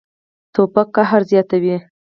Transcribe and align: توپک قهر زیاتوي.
توپک 0.53 0.87
قهر 0.95 1.21
زیاتوي. 1.29 1.77